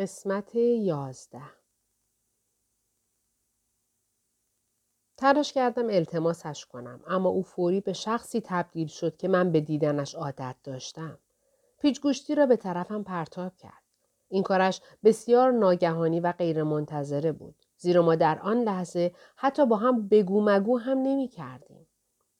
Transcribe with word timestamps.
قسمت 0.00 0.54
یازده 0.54 1.42
تلاش 5.16 5.52
کردم 5.52 5.86
التماسش 5.90 6.66
کنم 6.66 7.00
اما 7.06 7.28
او 7.28 7.42
فوری 7.42 7.80
به 7.80 7.92
شخصی 7.92 8.40
تبدیل 8.44 8.86
شد 8.86 9.16
که 9.16 9.28
من 9.28 9.52
به 9.52 9.60
دیدنش 9.60 10.14
عادت 10.14 10.56
داشتم. 10.64 11.18
پیچگوشتی 11.80 12.34
را 12.34 12.46
به 12.46 12.56
طرفم 12.56 13.02
پرتاب 13.02 13.56
کرد. 13.56 13.82
این 14.28 14.42
کارش 14.42 14.80
بسیار 15.04 15.50
ناگهانی 15.50 16.20
و 16.20 16.32
غیرمنتظره 16.32 17.32
بود. 17.32 17.54
زیرا 17.76 18.02
ما 18.02 18.14
در 18.14 18.38
آن 18.38 18.62
لحظه 18.62 19.14
حتی 19.36 19.66
با 19.66 19.76
هم 19.76 20.08
بگو 20.08 20.44
مگو 20.44 20.78
هم 20.78 20.98
نمی 20.98 21.28
کردیم. 21.28 21.86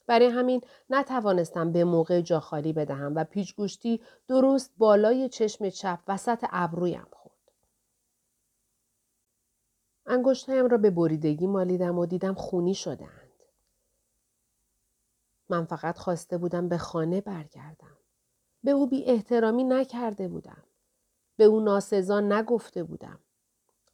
برای 0.07 0.27
همین 0.27 0.61
نتوانستم 0.91 1.73
به 1.73 1.85
موقع 1.85 2.21
جا 2.21 2.41
خالی 2.41 2.73
بدهم 2.73 3.15
و 3.15 3.25
پیچگوشتی 3.25 4.01
درست 4.29 4.73
بالای 4.79 5.29
چشم 5.29 5.69
چپ 5.69 5.99
وسط 6.09 6.45
ابرویم. 6.51 7.07
انگشتهایم 10.11 10.67
را 10.67 10.79
به 10.79 10.91
بریدگی 10.91 11.47
مالیدم 11.47 11.99
و 11.99 12.07
دیدم 12.07 12.35
خونی 12.35 12.75
شدهاند. 12.75 13.31
من 15.49 15.65
فقط 15.65 15.99
خواسته 15.99 16.39
بودم 16.39 16.69
به 16.69 16.79
خانه 16.79 17.21
برگردم. 17.21 17.97
به 18.65 18.71
او 18.71 18.87
بی 18.87 19.05
احترامی 19.05 19.65
نکرده 19.65 20.29
بودم. 20.29 20.63
به 21.37 21.45
او 21.45 21.61
ناسزا 21.61 22.21
نگفته 22.21 22.83
بودم. 22.83 23.19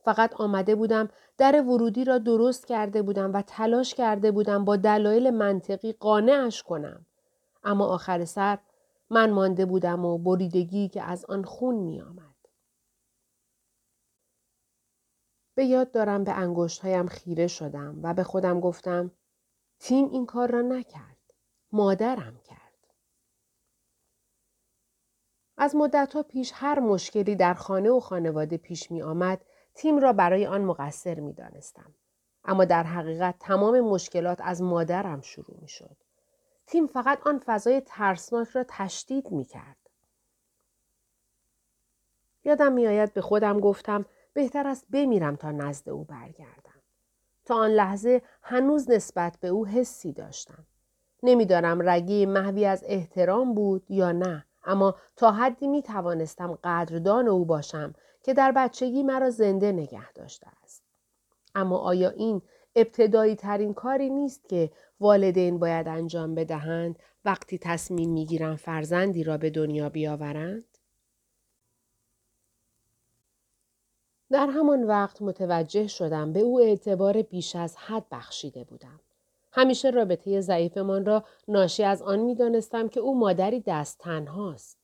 فقط 0.05 0.35
آمده 0.35 0.75
بودم 0.75 1.09
در 1.39 1.63
ورودی 1.63 2.05
را 2.05 2.19
درست 2.19 2.67
کرده 2.67 3.03
بودم 3.03 3.33
و 3.33 3.43
تلاش 3.43 3.95
کرده 3.95 4.31
بودم 4.31 4.65
با 4.65 4.77
دلایل 4.77 5.31
منطقی 5.31 5.93
قانعش 5.93 6.63
کنم. 6.63 7.07
اما 7.65 7.87
آخر 7.87 8.25
سر 8.25 8.59
من 9.11 9.31
مانده 9.31 9.67
بودم 9.67 10.05
و 10.05 10.19
بریدگی 10.19 10.89
که 10.89 11.03
از 11.03 11.25
آن 11.25 11.45
خون 11.45 11.75
می 11.75 12.01
آمد. 12.01 12.36
به 15.57 15.65
یاد 15.65 15.91
دارم 15.91 16.25
به 16.25 16.33
انگشتهایم 16.33 17.07
خیره 17.07 17.47
شدم 17.47 18.01
و 18.03 18.15
به 18.15 18.23
خودم 18.23 18.61
گفتم 18.61 19.11
تیم 19.79 20.09
این 20.09 20.27
کار 20.27 20.51
را 20.51 20.63
نکرد. 20.63 21.17
مادرم 21.73 22.41
کرد. 22.45 22.57
از 25.57 25.77
مدتها 25.77 26.23
پیش 26.23 26.53
هر 26.55 26.81
مشکلی 26.81 27.37
در 27.37 27.55
خانه 27.55 27.91
و 27.91 28.01
خانواده 28.01 28.57
پیش 28.57 28.91
می 28.91 29.03
آمد 29.03 29.45
تیم 29.75 29.99
را 29.99 30.13
برای 30.13 30.47
آن 30.47 30.65
مقصر 30.65 31.21
می 31.21 31.33
دانستم. 31.33 31.95
اما 32.45 32.65
در 32.65 32.83
حقیقت 32.83 33.35
تمام 33.41 33.81
مشکلات 33.81 34.41
از 34.41 34.63
مادرم 34.63 35.21
شروع 35.21 35.57
می 35.61 35.69
شد. 35.69 35.97
تیم 36.67 36.87
فقط 36.87 37.27
آن 37.27 37.43
فضای 37.47 37.81
ترسناک 37.81 38.49
را 38.49 38.65
تشدید 38.69 39.31
می 39.31 39.45
کرد. 39.45 39.77
یادم 42.45 42.73
میآید 42.73 43.13
به 43.13 43.21
خودم 43.21 43.61
گفتم 43.61 44.07
بهتر 44.37 44.67
است 44.67 44.87
بمیرم 44.91 45.37
تا 45.37 45.51
نزد 45.51 45.89
او 45.89 46.05
برگردم. 46.05 46.83
تا 47.45 47.55
آن 47.55 47.71
لحظه 47.71 48.23
هنوز 48.43 48.91
نسبت 48.91 49.39
به 49.41 49.49
او 49.49 49.67
حسی 49.67 50.13
داشتم. 50.13 50.67
نمی‌دانم 51.23 51.89
رگی 51.89 52.27
محوی 52.27 52.65
از 52.65 52.85
احترام 52.87 53.55
بود 53.55 53.91
یا 53.91 54.13
نه 54.13 54.45
اما 54.65 54.95
تا 55.17 55.33
حدی 55.33 55.69
می 55.69 55.83
توانستم 55.83 56.59
قدردان 56.65 57.29
او 57.29 57.45
باشم 57.45 57.95
که 58.23 58.35
در 58.35 58.53
بچگی 58.53 59.03
مرا 59.03 59.31
زنده 59.31 59.73
نگه 59.73 60.13
داشته 60.13 60.47
است. 60.63 60.85
اما 61.55 61.79
آیا 61.79 62.11
این 62.11 62.43
ابتدایی 62.75 63.37
ترین 63.37 63.75
کاری 63.75 64.11
نیست 64.11 64.49
که 64.49 64.71
والدین 65.01 65.59
باید 65.59 65.89
انجام 65.89 66.35
بدهند 66.35 66.99
وقتی 67.25 67.59
تصمیم 67.59 68.13
می‌گیرند 68.13 68.57
فرزندی 68.57 69.25
را 69.25 69.39
به 69.39 69.51
دنیا 69.51 69.89
بیاورند؟ 69.89 70.76
در 74.31 74.47
همان 74.47 74.85
وقت 74.85 75.23
متوجه 75.23 75.87
شدم 75.87 76.33
به 76.33 76.41
او 76.41 76.61
اعتبار 76.61 77.23
بیش 77.23 77.57
از 77.57 77.77
حد 77.77 78.05
بخشیده 78.11 78.65
بودم. 78.65 79.01
همیشه 79.53 79.91
رابطه 79.91 80.41
ضعیفمان 80.41 81.05
را 81.05 81.25
ناشی 81.49 81.83
از 81.83 82.03
آن 82.03 82.19
می 82.19 82.35
دانستم 82.35 82.89
که 82.89 83.01
او 83.01 83.19
مادری 83.19 83.61
دست 83.67 83.99
تنهاست. 83.99 84.79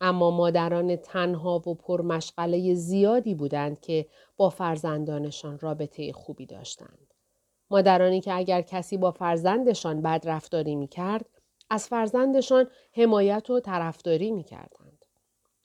اما 0.00 0.30
مادران 0.30 0.96
تنها 0.96 1.62
و 1.66 1.74
پرمشغله 1.74 2.74
زیادی 2.74 3.34
بودند 3.34 3.80
که 3.80 4.06
با 4.36 4.50
فرزندانشان 4.50 5.58
رابطه 5.58 6.12
خوبی 6.12 6.46
داشتند. 6.46 7.14
مادرانی 7.70 8.20
که 8.20 8.34
اگر 8.34 8.62
کسی 8.62 8.96
با 8.96 9.10
فرزندشان 9.10 10.02
بدرفتاری 10.02 10.76
می 10.76 10.88
کرد، 10.88 11.26
از 11.70 11.88
فرزندشان 11.88 12.66
حمایت 12.92 13.50
و 13.50 13.60
طرفداری 13.60 14.30
می 14.30 14.44
کردند. 14.44 14.85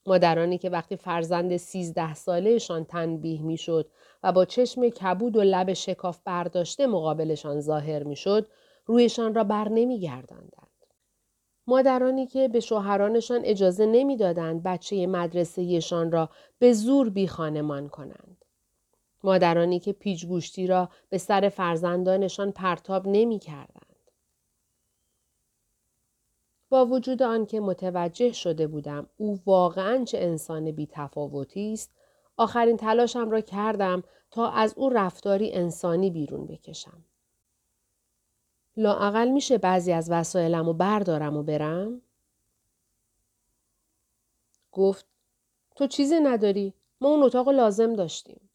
مادرانی 0.06 0.57
که 0.57 0.69
وقتی 0.69 0.95
فرزند 0.95 1.57
سیزده 1.57 2.13
سالهشان 2.13 2.85
تنبیه 2.85 3.41
می 3.41 3.57
شد 3.57 3.91
و 4.23 4.31
با 4.31 4.45
چشم 4.45 4.89
کبود 4.89 5.38
و 5.38 5.41
لب 5.41 5.73
شکاف 5.73 6.19
برداشته 6.25 6.88
مقابلشان 6.88 7.62
ظاهر 7.62 8.03
می 8.03 8.16
شد، 8.16 8.47
رویشان 8.85 9.34
را 9.34 9.44
بر 9.44 9.69
نمی 9.69 10.00
گردندند. 10.00 10.67
مادرانی 11.67 12.28
که 12.28 12.47
به 12.47 12.59
شوهرانشان 12.59 13.41
اجازه 13.44 13.85
نمی‌دادند 13.85 14.63
بچه 14.63 15.07
مدرسهشان 15.07 16.12
را 16.12 16.29
به 16.59 16.73
زور 16.73 17.09
بی 17.09 17.28
خانمان 17.28 17.89
کنند. 17.89 18.45
مادرانی 19.23 19.79
که 19.79 19.94
پیچگوشتی 19.94 20.68
را 20.68 20.89
به 21.09 21.18
سر 21.18 21.50
فرزندانشان 21.50 22.51
پرتاب 22.51 23.07
نمی 23.07 23.39
کردند. 23.39 23.81
با 26.71 26.85
وجود 26.85 27.23
آنکه 27.23 27.59
متوجه 27.59 28.31
شده 28.31 28.67
بودم 28.67 29.09
او 29.17 29.39
واقعا 29.45 30.03
چه 30.03 30.17
انسان 30.17 30.71
بی 30.71 30.87
تفاوتی 30.91 31.73
است 31.73 31.91
آخرین 32.37 32.77
تلاشم 32.77 33.29
را 33.29 33.41
کردم 33.41 34.03
تا 34.31 34.51
از 34.51 34.73
او 34.77 34.89
رفتاری 34.89 35.53
انسانی 35.53 36.09
بیرون 36.09 36.45
بکشم. 36.45 37.05
لااقل 38.77 39.27
میشه 39.27 39.57
بعضی 39.57 39.91
از 39.91 40.11
وسایلم 40.11 40.67
و 40.67 40.73
بردارم 40.73 41.37
و 41.37 41.43
برم؟ 41.43 42.01
گفت 44.71 45.05
تو 45.75 45.88
چیزی 45.88 46.19
نداری؟ 46.19 46.73
ما 47.01 47.09
اون 47.09 47.23
اتاق 47.23 47.49
لازم 47.49 47.93
داشتیم. 47.93 48.49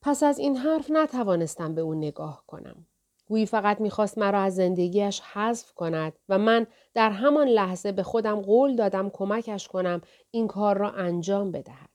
پس 0.00 0.22
از 0.22 0.38
این 0.38 0.56
حرف 0.56 0.90
نتوانستم 0.90 1.74
به 1.74 1.80
او 1.80 1.94
نگاه 1.94 2.44
کنم. 2.46 2.86
گویی 3.28 3.46
فقط 3.46 3.80
می‌خواست 3.80 4.18
مرا 4.18 4.40
از 4.40 4.54
زندگیش 4.54 5.20
حذف 5.20 5.72
کند 5.72 6.18
و 6.28 6.38
من 6.38 6.66
در 6.94 7.10
همان 7.10 7.48
لحظه 7.48 7.92
به 7.92 8.02
خودم 8.02 8.40
قول 8.40 8.76
دادم 8.76 9.10
کمکش 9.10 9.68
کنم 9.68 10.00
این 10.30 10.46
کار 10.46 10.78
را 10.78 10.90
انجام 10.90 11.52
بدهد. 11.52 11.90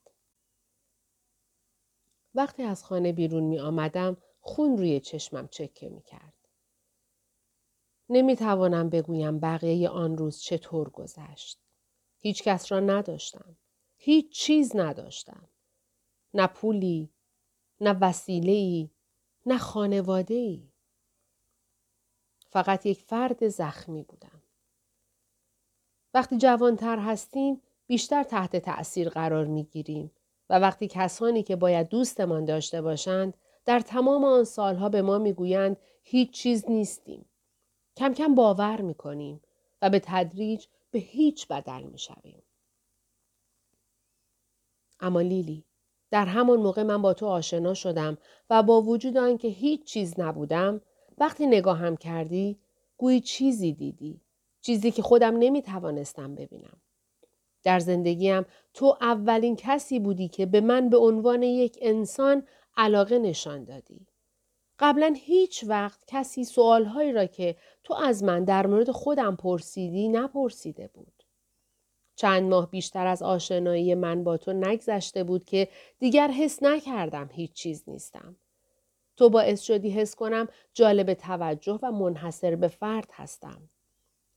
وقتی 2.35 2.63
از 2.63 2.83
خانه 2.83 3.11
بیرون 3.11 3.43
می 3.43 3.59
آمدم 3.59 4.17
خون 4.39 4.77
روی 4.77 4.99
چشمم 4.99 5.47
چکه 5.47 5.89
می 5.89 6.01
کرد. 6.01 6.33
نمی 8.09 8.35
توانم 8.35 8.89
بگویم 8.89 9.39
بقیه 9.39 9.89
آن 9.89 10.17
روز 10.17 10.41
چطور 10.41 10.89
گذشت. 10.89 11.59
هیچ 12.19 12.43
کس 12.43 12.71
را 12.71 12.79
نداشتم. 12.79 13.57
هیچ 13.97 14.31
چیز 14.31 14.75
نداشتم. 14.75 15.49
نه 16.33 16.47
پولی، 16.47 17.13
نه 17.81 17.97
وسیله 18.01 18.51
ای، 18.51 18.89
نه 19.45 19.57
خانواده 19.57 20.33
ای. 20.33 20.72
فقط 22.53 22.85
یک 22.85 23.01
فرد 23.01 23.47
زخمی 23.47 24.03
بودم. 24.03 24.41
وقتی 26.13 26.37
جوانتر 26.37 26.99
هستیم 26.99 27.61
بیشتر 27.87 28.23
تحت 28.23 28.55
تأثیر 28.55 29.09
قرار 29.09 29.45
می 29.45 29.63
گیریم 29.63 30.11
و 30.49 30.59
وقتی 30.59 30.87
کسانی 30.87 31.43
که 31.43 31.55
باید 31.55 31.89
دوستمان 31.89 32.45
داشته 32.45 32.81
باشند 32.81 33.37
در 33.65 33.79
تمام 33.79 34.23
آن 34.23 34.43
سالها 34.43 34.89
به 34.89 35.01
ما 35.01 35.17
می‌گویند 35.17 35.77
هیچ 36.03 36.31
چیز 36.31 36.65
نیستیم. 36.69 37.25
کم 37.97 38.13
کم 38.13 38.35
باور 38.35 38.81
می‌کنیم 38.81 39.41
و 39.81 39.89
به 39.89 40.01
تدریج 40.03 40.65
به 40.91 40.99
هیچ 40.99 41.47
بدل 41.47 41.83
می‌شویم. 41.83 42.43
اما 44.99 45.21
لیلی 45.21 45.65
در 46.11 46.25
همان 46.25 46.59
موقع 46.59 46.83
من 46.83 47.01
با 47.01 47.13
تو 47.13 47.27
آشنا 47.27 47.73
شدم 47.73 48.17
و 48.49 48.63
با 48.63 48.81
وجود 48.81 49.17
آنکه 49.17 49.47
هیچ 49.47 49.83
چیز 49.83 50.19
نبودم 50.19 50.81
وقتی 51.17 51.47
نگاهم 51.47 51.97
کردی 51.97 52.57
گویی 52.97 53.21
چیزی 53.21 53.73
دیدی 53.73 54.21
چیزی 54.61 54.91
که 54.91 55.01
خودم 55.01 55.37
نمی 55.37 55.61
توانستم 55.61 56.35
ببینم 56.35 56.81
در 57.63 57.79
زندگیم 57.79 58.45
تو 58.73 58.97
اولین 59.01 59.55
کسی 59.55 59.99
بودی 59.99 60.27
که 60.27 60.45
به 60.45 60.61
من 60.61 60.89
به 60.89 60.97
عنوان 60.97 61.43
یک 61.43 61.77
انسان 61.81 62.47
علاقه 62.77 63.19
نشان 63.19 63.63
دادی. 63.63 64.07
قبلا 64.79 65.13
هیچ 65.17 65.63
وقت 65.67 66.03
کسی 66.07 66.43
سوالهایی 66.43 67.11
را 67.11 67.25
که 67.25 67.55
تو 67.83 67.93
از 67.93 68.23
من 68.23 68.43
در 68.43 68.67
مورد 68.67 68.91
خودم 68.91 69.35
پرسیدی 69.35 70.09
نپرسیده 70.09 70.87
بود. 70.93 71.23
چند 72.15 72.49
ماه 72.49 72.69
بیشتر 72.69 73.07
از 73.07 73.21
آشنایی 73.21 73.95
من 73.95 74.23
با 74.23 74.37
تو 74.37 74.53
نگذشته 74.53 75.23
بود 75.23 75.45
که 75.45 75.67
دیگر 75.99 76.27
حس 76.27 76.63
نکردم 76.63 77.29
هیچ 77.33 77.53
چیز 77.53 77.83
نیستم. 77.87 78.35
تو 79.15 79.29
باعث 79.29 79.61
شدی 79.61 79.89
حس 79.89 80.15
کنم 80.15 80.47
جالب 80.73 81.13
توجه 81.13 81.79
و 81.83 81.91
منحصر 81.91 82.55
به 82.55 82.67
فرد 82.67 83.09
هستم. 83.13 83.69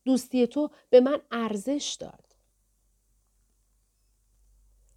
دوستی 0.04 0.46
تو 0.46 0.70
به 0.90 1.00
من 1.00 1.20
ارزش 1.30 1.96
داد. 2.00 2.24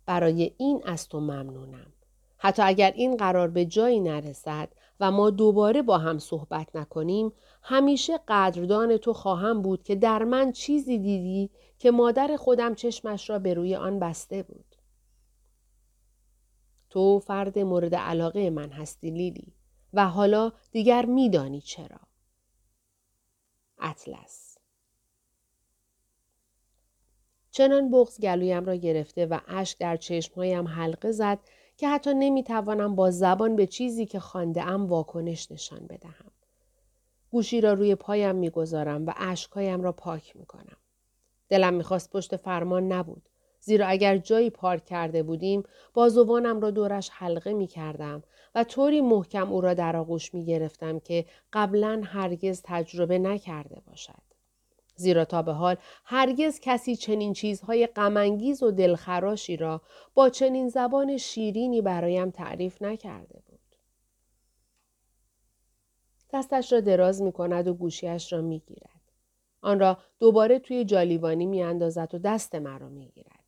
برای 0.05 0.53
این 0.57 0.81
از 0.85 1.07
تو 1.07 1.19
ممنونم. 1.19 1.93
حتی 2.37 2.61
اگر 2.61 2.91
این 2.91 3.17
قرار 3.17 3.47
به 3.47 3.65
جایی 3.65 3.99
نرسد 3.99 4.69
و 4.99 5.11
ما 5.11 5.29
دوباره 5.29 5.81
با 5.81 5.97
هم 5.97 6.19
صحبت 6.19 6.75
نکنیم 6.75 7.33
همیشه 7.61 8.19
قدردان 8.27 8.97
تو 8.97 9.13
خواهم 9.13 9.61
بود 9.61 9.83
که 9.83 9.95
در 9.95 10.23
من 10.23 10.51
چیزی 10.51 10.97
دیدی 10.97 11.49
که 11.79 11.91
مادر 11.91 12.37
خودم 12.37 12.75
چشمش 12.75 13.29
را 13.29 13.39
به 13.39 13.53
روی 13.53 13.75
آن 13.75 13.99
بسته 13.99 14.43
بود. 14.43 14.75
تو 16.89 17.19
فرد 17.19 17.59
مورد 17.59 17.95
علاقه 17.95 18.49
من 18.49 18.69
هستی 18.69 19.11
لیلی 19.11 19.53
و 19.93 20.07
حالا 20.09 20.51
دیگر 20.71 21.05
میدانی 21.05 21.61
چرا. 21.61 21.99
اطلس 23.79 24.57
چنان 27.51 27.91
بغز 27.91 28.19
گلویم 28.19 28.65
را 28.65 28.75
گرفته 28.75 29.25
و 29.25 29.39
اشک 29.47 29.77
در 29.77 29.97
چشمهایم 29.97 30.67
حلقه 30.67 31.11
زد 31.11 31.39
که 31.77 31.89
حتی 31.89 32.13
نمی‌توانم 32.13 32.95
با 32.95 33.11
زبان 33.11 33.55
به 33.55 33.67
چیزی 33.67 34.05
که 34.05 34.19
خانده 34.19 34.63
ام 34.63 34.85
واکنش 34.85 35.51
نشان 35.51 35.87
بدهم. 35.87 36.31
گوشی 37.31 37.61
را 37.61 37.73
روی 37.73 37.95
پایم 37.95 38.35
می‌گذارم 38.35 39.05
و 39.05 39.13
اشکهایم 39.17 39.81
را 39.81 39.91
پاک 39.91 40.35
می‌کنم. 40.35 40.77
دلم 41.49 41.73
می‌خواست 41.73 42.09
پشت 42.11 42.37
فرمان 42.37 42.91
نبود. 42.91 43.29
زیرا 43.59 43.87
اگر 43.87 44.17
جایی 44.17 44.49
پارک 44.49 44.85
کرده 44.85 45.23
بودیم 45.23 45.63
بازوانم 45.93 46.59
را 46.59 46.71
دورش 46.71 47.09
حلقه 47.13 47.53
می 47.53 47.67
کردم 47.67 48.23
و 48.55 48.63
طوری 48.63 49.01
محکم 49.01 49.51
او 49.51 49.61
را 49.61 49.73
در 49.73 49.95
آغوش 49.95 50.33
می 50.33 50.45
گرفتم 50.45 50.99
که 50.99 51.25
قبلا 51.53 52.01
هرگز 52.05 52.61
تجربه 52.63 53.19
نکرده 53.19 53.81
باشد. 53.87 54.29
زیرا 54.95 55.25
تا 55.25 55.41
به 55.41 55.53
حال 55.53 55.75
هرگز 56.05 56.59
کسی 56.59 56.95
چنین 56.95 57.33
چیزهای 57.33 57.87
غمانگیز 57.87 58.63
و 58.63 58.71
دلخراشی 58.71 59.57
را 59.57 59.81
با 60.13 60.29
چنین 60.29 60.69
زبان 60.69 61.17
شیرینی 61.17 61.81
برایم 61.81 62.29
تعریف 62.29 62.81
نکرده 62.81 63.41
بود. 63.47 63.59
دستش 66.33 66.73
را 66.73 66.79
دراز 66.79 67.21
می 67.21 67.31
کند 67.31 67.67
و 67.67 67.73
گوشیش 67.73 68.33
را 68.33 68.41
می 68.41 68.59
گیرد. 68.59 69.01
آن 69.61 69.79
را 69.79 69.97
دوباره 70.19 70.59
توی 70.59 70.85
جالیوانی 70.85 71.45
می 71.45 71.63
اندازد 71.63 72.15
و 72.15 72.17
دست 72.17 72.55
مرا 72.55 72.89
می 72.89 73.07
گیرد. 73.07 73.39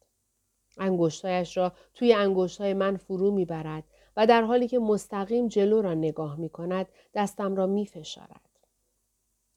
را 1.55 1.71
توی 1.93 2.13
انگشتای 2.13 2.73
من 2.73 2.97
فرو 2.97 3.31
می 3.31 3.45
برد 3.45 3.83
و 4.17 4.27
در 4.27 4.41
حالی 4.41 4.67
که 4.67 4.79
مستقیم 4.79 5.47
جلو 5.47 5.81
را 5.81 5.93
نگاه 5.93 6.35
می 6.35 6.49
کند 6.49 6.87
دستم 7.13 7.55
را 7.55 7.67
می 7.67 7.85
فشارد. 7.85 8.41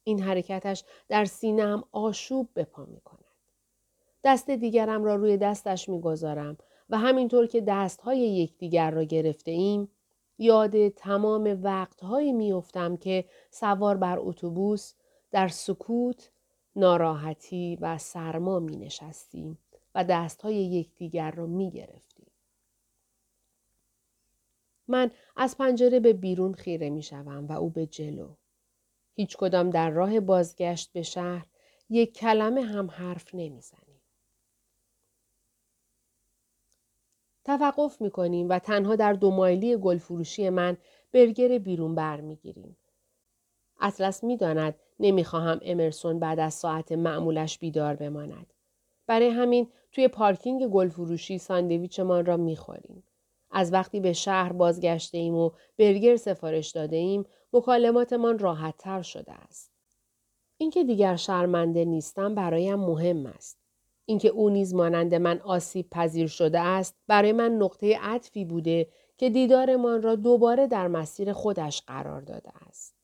این 0.05 0.23
حرکتش 0.23 0.85
در 1.09 1.25
سینم 1.25 1.85
آشوب 1.93 2.49
به 2.55 2.65
پا 2.65 2.85
می 2.85 3.01
کند. 3.01 3.25
دست 4.25 4.51
دیگرم 4.51 5.05
را 5.05 5.15
روی 5.15 5.37
دستش 5.37 5.89
می 5.89 6.01
گذارم 6.01 6.57
و 6.91 6.99
همینطور 6.99 7.47
که 7.47 7.61
دستهای 7.61 8.19
یکدیگر 8.19 8.91
را 8.91 9.03
گرفته 9.03 9.51
ایم 9.51 9.89
یاد 10.39 10.89
تمام 10.89 11.59
وقتهایی 11.63 12.33
میافتم 12.33 12.97
که 12.97 13.25
سوار 13.51 13.97
بر 13.97 14.19
اتوبوس 14.19 14.95
در 15.31 15.49
سکوت 15.49 16.31
ناراحتی 16.77 17.79
و 17.81 17.99
سرما 17.99 18.59
می 18.59 18.77
نشستیم 18.77 19.59
و 19.95 20.05
دستهای 20.05 20.55
یکدیگر 20.55 21.31
را 21.31 21.47
می 21.47 21.71
گرفتیم. 21.71 22.14
من 24.89 25.11
از 25.37 25.59
پنجره 25.59 26.01
به 26.01 26.13
بیرون 26.13 26.55
خیره 26.55 26.91
می 26.91 27.03
شوم 27.03 27.47
و 27.47 27.53
او 27.53 27.71
به 27.71 27.87
جلو. 27.87 28.35
هیچ 29.15 29.37
کدام 29.37 29.71
در 29.71 29.91
راه 29.91 30.21
بازگشت 30.21 30.93
به 30.93 31.03
شهر 31.03 31.47
یک 31.91 32.15
کلمه 32.15 32.63
هم 32.63 32.91
حرف 32.91 33.35
نمی‌زنیم. 33.35 34.01
توقف 37.45 38.01
می 38.01 38.11
کنیم 38.11 38.49
و 38.49 38.59
تنها 38.59 38.97
در 38.97 39.13
دو 39.13 39.31
مایلی 39.31 39.77
گلفروشی 39.77 40.51
من 40.51 40.77
برگر 41.13 41.59
بیرون 41.59 41.95
برمیگیریم. 41.95 42.77
اطلس 43.81 44.25
می‌داند 44.25 44.75
نمی‌خواهم 45.01 45.61
امرسون 45.63 46.19
بعد 46.19 46.41
از 46.41 46.55
ساعت 46.55 46.93
معمولش 46.93 47.59
بیدار 47.59 47.97
بماند. 47.97 48.53
برای 49.07 49.29
همین 49.29 49.69
توی 49.93 50.09
پارکینگ 50.09 50.67
گلفروشی 50.67 51.39
ساندویچمان 51.39 52.27
را 52.27 52.37
می‌خوریم. 52.37 53.03
از 53.55 53.73
وقتی 53.73 54.01
به 54.01 54.13
شهر 54.13 54.53
بازگشته 54.53 55.19
ایم 55.19 55.35
و 55.35 55.51
برگر 55.79 56.17
سفارش 56.17 56.71
داده 56.71 56.97
ایم 56.97 57.25
مکالماتمان 57.53 58.39
راحت 58.39 58.75
تر 58.79 59.03
شده 59.03 59.33
است. 59.33 59.71
اینکه 60.57 60.85
دیگر 60.85 61.17
شرمنده 61.17 61.85
نیستم 61.85 62.35
برایم 62.35 62.75
مهم 62.75 63.27
است. 63.27 63.59
اینکه 64.05 64.29
او 64.29 64.51
نیز 64.51 64.75
مانند 64.75 65.15
من 65.15 65.41
آسیب 65.41 65.91
پذیر 65.91 66.27
شده 66.27 66.61
است 66.61 66.97
برای 67.07 67.33
من 67.33 67.53
نقطه 67.53 67.99
عطفی 68.01 68.45
بوده 68.45 68.89
که 69.17 69.31
دیدارمان 69.31 70.03
را 70.03 70.15
دوباره 70.15 70.67
در 70.67 70.89
مسیر 70.89 71.33
خودش 71.33 71.83
قرار 71.87 72.21
داده 72.21 72.51
است. 72.69 72.95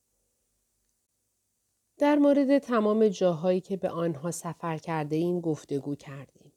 در 1.97 2.15
مورد 2.15 2.57
تمام 2.57 3.07
جاهایی 3.07 3.61
که 3.61 3.77
به 3.77 3.89
آنها 3.89 4.31
سفر 4.31 4.77
کرده 4.77 5.15
ایم 5.15 5.41
گفتگو 5.41 5.95
کردیم. 5.95 6.50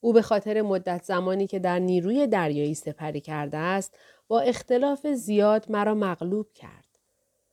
او 0.00 0.12
به 0.12 0.22
خاطر 0.22 0.62
مدت 0.62 1.04
زمانی 1.04 1.46
که 1.46 1.58
در 1.58 1.78
نیروی 1.78 2.26
دریایی 2.26 2.74
سپری 2.74 3.20
کرده 3.20 3.58
است 3.58 3.98
با 4.28 4.40
اختلاف 4.40 5.06
زیاد 5.06 5.70
مرا 5.70 5.94
مغلوب 5.94 6.52
کرد. 6.52 6.84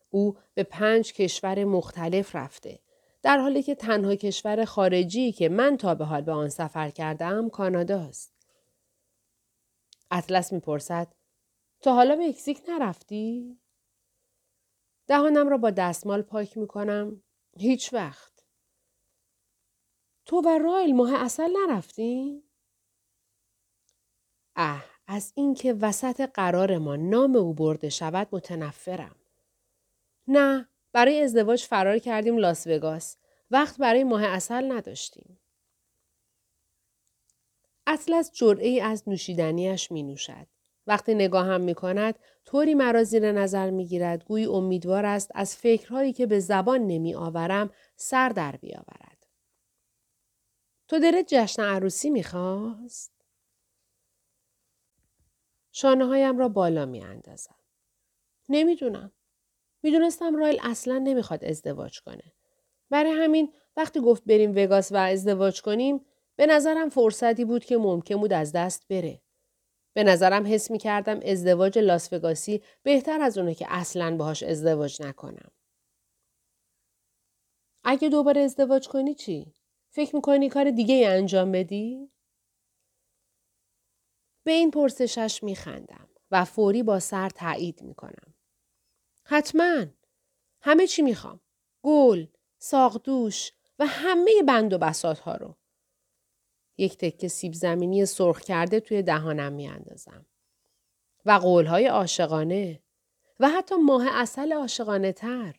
او 0.10 0.38
به 0.54 0.64
پنج 0.64 1.14
کشور 1.14 1.64
مختلف 1.64 2.36
رفته. 2.36 2.80
در 3.22 3.38
حالی 3.38 3.64
که 3.64 3.76
تنها 3.76 4.16
کشور 4.16 4.66
خارجی 4.66 5.32
که 5.32 5.50
من 5.50 5.78
تا 5.78 5.96
به 5.96 6.06
حال 6.06 6.22
به 6.22 6.32
آن 6.32 6.50
سفر 6.50 6.90
کردم 6.90 7.50
کانادا 7.50 8.02
است. 8.02 8.34
اطلس 10.12 10.54
می‌پرسد 10.54 11.08
تا 11.82 11.94
حالا 11.94 12.16
به 12.16 12.28
مکزیک 12.28 12.62
نرفتی؟ 12.68 13.58
دهانم 15.08 15.50
را 15.50 15.58
با 15.58 15.70
دستمال 15.70 16.22
پاک 16.22 16.58
می 16.58 16.68
کنم. 16.68 17.22
هیچ 17.58 17.94
وقت. 17.94 18.37
تو 20.28 20.42
و 20.46 20.60
رایل 20.64 20.96
ماه 20.96 21.14
اصل 21.14 21.50
نرفتین؟ 21.58 22.44
اه 24.56 24.86
از 25.08 25.32
اینکه 25.36 25.74
وسط 25.74 26.22
قرار 26.22 26.78
ما 26.78 26.96
نام 26.96 27.36
او 27.36 27.54
برده 27.54 27.90
شود 27.90 28.28
متنفرم. 28.32 29.16
نه 30.28 30.70
برای 30.94 31.22
ازدواج 31.22 31.64
فرار 31.64 32.00
کردیم 32.00 32.38
لاس 32.38 32.68
وگاس. 32.68 33.18
وقت 33.52 33.78
برای 33.78 34.04
ماه 34.04 34.24
اصل 34.24 34.72
نداشتیم. 34.72 35.40
اطلس 37.88 38.32
جرعه 38.32 38.84
از 38.84 39.10
نوشیدنیش 39.10 39.92
می 39.92 40.04
نوشد. 40.04 40.48
وقتی 40.88 41.16
نگاهم 41.16 41.62
می 41.62 41.76
کند 41.76 42.20
طوری 42.46 42.74
مرا 42.74 43.04
زیر 43.04 43.32
نظر 43.32 43.70
می 43.70 43.86
گیرد 43.86 44.26
گویی 44.26 44.46
امیدوار 44.46 45.06
است 45.06 45.32
از 45.36 45.56
فکرهایی 45.56 46.14
که 46.14 46.26
به 46.26 46.40
زبان 46.40 46.82
نمی 46.88 47.16
آورم 47.16 47.70
سر 47.96 48.30
در 48.30 48.56
بیاورد. 48.56 49.17
تو 50.88 51.00
دلت 51.00 51.26
جشن 51.28 51.62
عروسی 51.62 52.10
می 52.10 52.24
خواست؟ 52.24 53.12
شانه 55.72 56.06
هایم 56.06 56.38
را 56.38 56.50
بالا 56.50 56.86
می 56.86 57.02
اندازم. 57.02 57.56
نمی‌دونم. 58.50 59.12
می‌دونستم 59.84 60.36
رایل 60.36 60.60
اصلا 60.64 60.98
نمی‌خواد 60.98 61.46
ازدواج 61.46 62.02
کنه. 62.02 62.34
برای 62.90 63.12
همین 63.12 63.54
وقتی 63.78 64.00
گفت 64.00 64.24
بریم 64.26 64.56
وگاس 64.56 64.92
و 64.92 64.96
ازدواج 64.96 65.62
کنیم 65.62 66.06
به 66.36 66.46
نظرم 66.46 66.90
فرصتی 66.90 67.46
بود 67.46 67.66
که 67.66 67.78
ممکن 67.78 68.16
بود 68.16 68.34
از 68.34 68.52
دست 68.52 68.88
بره. 68.88 69.22
به 69.94 70.04
نظرم 70.04 70.48
حس 70.48 70.72
می 70.72 70.78
کردم 70.78 71.20
ازدواج 71.26 71.80
لاس 71.80 72.14
وگاسی 72.14 72.64
بهتر 72.84 73.22
از 73.22 73.38
اونه 73.38 73.56
که 73.56 73.66
اصلا 73.70 74.18
باهاش 74.18 74.44
ازدواج 74.44 75.02
نکنم. 75.02 75.52
اگه 77.84 78.10
دوباره 78.10 78.42
ازدواج 78.42 78.88
کنی 78.88 79.16
چی؟ 79.16 79.54
فکر 79.98 80.16
می‌کنی 80.16 80.50
کار 80.50 80.72
دیگه 80.72 80.96
ای 80.96 81.06
انجام 81.06 81.52
بدی؟ 81.52 82.12
به 84.44 84.52
این 84.52 84.72
پرسشش 84.72 85.44
میخندم 85.44 86.10
و 86.32 86.46
فوری 86.46 86.84
با 86.84 87.00
سر 87.00 87.30
تایید 87.30 87.82
می‌کنم. 87.82 88.34
حتما. 89.24 89.86
همه 90.62 90.88
چی 90.88 91.02
می‌خوام. 91.02 91.40
گل، 91.84 92.26
ساقدوش 92.58 93.52
و 93.80 93.86
همه 93.86 94.32
بند 94.48 94.74
و 94.74 94.78
بسات 94.78 95.20
ها 95.20 95.36
رو. 95.36 95.56
یک 96.78 96.98
تکه 96.98 97.28
سیب 97.28 97.54
زمینی 97.54 98.06
سرخ 98.06 98.42
کرده 98.42 98.80
توی 98.80 99.02
دهانم 99.02 99.54
میاندازم. 99.54 100.26
و 101.26 101.32
قولهای 101.32 101.88
عاشقانه 101.88 102.84
و 103.40 103.50
حتی 103.50 103.76
ماه 103.76 104.08
اصل 104.12 104.54
عاشقانه 104.54 105.12
تر. 105.12 105.56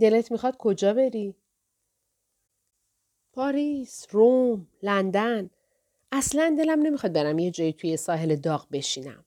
دلت 0.00 0.32
می‌خواد 0.32 0.56
کجا 0.56 0.94
بری؟ 0.94 1.43
پاریس، 3.34 4.06
روم، 4.10 4.68
لندن. 4.82 5.50
اصلا 6.12 6.54
دلم 6.58 6.82
نمی‌خواد 6.82 7.12
برم 7.12 7.38
یه 7.38 7.50
جایی 7.50 7.72
توی 7.72 7.96
ساحل 7.96 8.36
داغ 8.36 8.66
بشینم. 8.72 9.24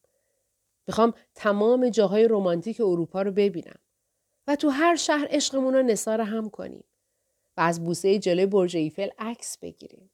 می‌خوام 0.88 1.14
تمام 1.36 1.90
جاهای 1.90 2.28
رمانتیک 2.28 2.80
اروپا 2.80 3.22
رو 3.22 3.32
ببینم. 3.32 3.80
و 4.48 4.56
تو 4.56 4.70
هر 4.70 4.96
شهر 4.96 5.28
عشقمون 5.30 5.74
رو 5.74 5.84
نصار 5.84 6.22
هم 6.22 6.50
کنیم 6.50 6.84
و 7.58 7.62
از 7.62 7.84
بوسه 7.84 8.20
جلوی 8.20 8.46
برج 8.46 8.78
ایفل 8.78 9.10
عکس 9.18 9.58
بگیریم. 9.58 10.10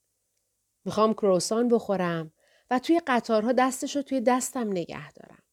می‌خوام 0.86 1.14
کروسان 1.14 1.70
بخورم 1.70 2.34
و 2.70 2.80
توی 2.80 3.02
قطارها 3.08 3.52
دستش 3.52 3.96
رو 3.96 4.02
توی 4.02 4.22
دستم 4.22 4.70
نگه 4.70 5.12
دارم. 5.12 5.44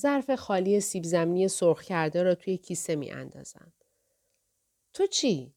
ظرف 0.00 0.34
خالی 0.34 0.80
سیب 0.80 1.04
زمینی 1.04 1.48
سرخ 1.48 1.82
کرده 1.82 2.22
را 2.22 2.34
توی 2.34 2.56
کیسه 2.56 2.96
می 2.96 3.10
اندازم. 3.10 3.72
تو 4.94 5.06
چی؟ 5.06 5.53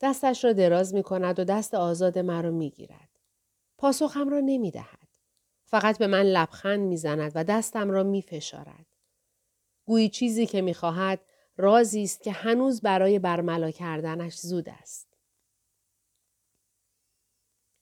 دستش 0.00 0.44
را 0.44 0.52
دراز 0.52 0.94
می 0.94 1.02
کند 1.02 1.38
و 1.38 1.44
دست 1.44 1.74
آزاد 1.74 2.18
مرا 2.18 2.50
می 2.50 2.70
گیرد. 2.70 3.08
پاسخم 3.78 4.28
را 4.28 4.40
نمی 4.40 4.70
دهد. 4.70 5.08
فقط 5.64 5.98
به 5.98 6.06
من 6.06 6.22
لبخند 6.22 6.80
می 6.80 6.96
زند 6.96 7.32
و 7.34 7.44
دستم 7.44 7.90
را 7.90 8.02
می 8.02 8.22
فشارد. 8.22 8.86
گویی 9.86 10.08
چیزی 10.08 10.46
که 10.46 10.60
می 10.60 10.74
خواهد 10.74 11.20
رازی 11.56 12.02
است 12.02 12.22
که 12.22 12.32
هنوز 12.32 12.80
برای 12.80 13.18
برملا 13.18 13.70
کردنش 13.70 14.38
زود 14.38 14.68
است. 14.68 15.10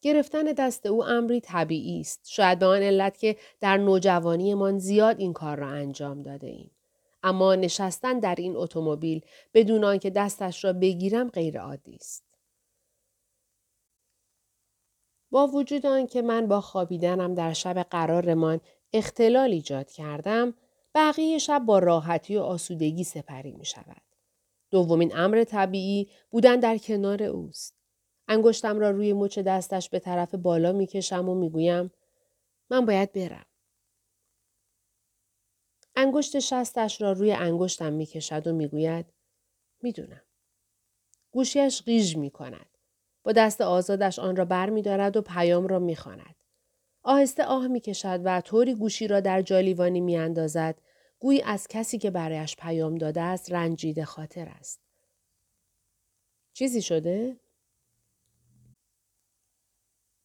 گرفتن 0.00 0.42
دست 0.42 0.86
او 0.86 1.04
امری 1.04 1.40
طبیعی 1.40 2.00
است. 2.00 2.20
شاید 2.24 2.58
به 2.58 2.66
آن 2.66 2.82
علت 2.82 3.18
که 3.18 3.36
در 3.60 3.76
نوجوانیمان 3.76 4.78
زیاد 4.78 5.18
این 5.18 5.32
کار 5.32 5.58
را 5.58 5.68
انجام 5.68 6.22
داده 6.22 6.46
ایم. 6.46 6.70
اما 7.28 7.54
نشستن 7.54 8.18
در 8.18 8.34
این 8.38 8.56
اتومبیل 8.56 9.20
بدون 9.54 9.84
آنکه 9.84 10.10
دستش 10.10 10.64
را 10.64 10.72
بگیرم 10.72 11.28
غیر 11.28 11.60
عادی 11.60 11.94
است. 11.94 12.24
با 15.30 15.46
وجود 15.46 15.86
آنکه 15.86 16.22
من 16.22 16.46
با 16.46 16.60
خوابیدنم 16.60 17.34
در 17.34 17.52
شب 17.52 17.82
قرارمان 17.82 18.60
اختلال 18.92 19.50
ایجاد 19.50 19.90
کردم، 19.90 20.54
بقیه 20.94 21.38
شب 21.38 21.62
با 21.66 21.78
راحتی 21.78 22.36
و 22.36 22.40
آسودگی 22.40 23.04
سپری 23.04 23.52
می 23.52 23.64
شود. 23.64 24.02
دومین 24.70 25.16
امر 25.16 25.44
طبیعی 25.44 26.10
بودن 26.30 26.60
در 26.60 26.78
کنار 26.78 27.22
اوست. 27.22 27.74
انگشتم 28.28 28.78
را 28.78 28.90
روی 28.90 29.12
مچ 29.12 29.38
دستش 29.38 29.90
به 29.90 29.98
طرف 29.98 30.34
بالا 30.34 30.72
می 30.72 30.86
کشم 30.86 31.28
و 31.28 31.34
می 31.34 31.50
گویم 31.50 31.90
من 32.70 32.86
باید 32.86 33.12
برم. 33.12 33.46
انگشت 36.00 36.38
شستش 36.38 37.00
را 37.00 37.12
روی 37.12 37.32
انگشتم 37.32 37.92
می 37.92 38.06
کشد 38.06 38.46
و 38.46 38.52
می 38.52 38.68
گوید 38.68 39.06
می 39.82 39.92
دونم. 39.92 40.22
گوشیش 41.30 41.82
غیژ 41.82 42.16
می 42.16 42.30
کند. 42.30 42.78
با 43.22 43.32
دست 43.32 43.60
آزادش 43.60 44.18
آن 44.18 44.36
را 44.36 44.44
بر 44.44 44.70
می 44.70 44.82
دارد 44.82 45.16
و 45.16 45.22
پیام 45.22 45.66
را 45.66 45.78
می 45.78 45.96
خاند. 45.96 46.34
آهسته 47.02 47.44
آه 47.44 47.66
می 47.66 47.80
کشد 47.80 48.20
و 48.24 48.40
طوری 48.40 48.74
گوشی 48.74 49.08
را 49.08 49.20
در 49.20 49.42
جالیوانی 49.42 50.00
می 50.00 50.16
اندازد 50.16 50.80
گویی 51.18 51.42
از 51.42 51.68
کسی 51.68 51.98
که 51.98 52.10
برایش 52.10 52.56
پیام 52.56 52.94
داده 52.94 53.20
است 53.20 53.52
رنجیده 53.52 54.04
خاطر 54.04 54.48
است. 54.48 54.80
چیزی 56.52 56.82
شده؟ 56.82 57.40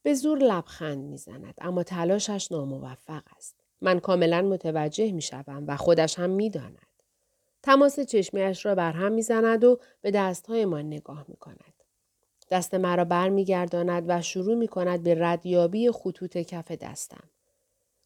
به 0.03 0.13
زور 0.13 0.37
لبخند 0.37 1.03
می‌زند 1.03 1.53
اما 1.61 1.83
تلاشش 1.83 2.51
ناموفق 2.51 3.23
است. 3.37 3.62
من 3.83 3.99
کاملا 3.99 4.41
متوجه 4.41 5.11
می 5.11 5.21
شوم 5.21 5.63
و 5.67 5.77
خودش 5.77 6.19
هم 6.19 6.29
می 6.29 6.49
داند. 6.49 6.87
تماس 7.63 7.99
چشمیش 7.99 8.65
را 8.65 8.75
بر 8.75 8.91
هم 8.91 9.11
می‌زند 9.11 9.63
و 9.63 9.79
به 10.01 10.11
دستهایمان 10.11 10.85
نگاه 10.85 11.25
می 11.27 11.35
کند. 11.35 11.73
دست 12.51 12.73
مرا 12.73 13.05
بر 13.05 13.29
می 13.29 13.45
گرداند 13.45 14.05
و 14.07 14.21
شروع 14.21 14.55
می 14.55 14.67
کند 14.67 15.03
به 15.03 15.15
ردیابی 15.19 15.91
خطوط 15.91 16.37
کف 16.37 16.71
دستم. 16.71 17.29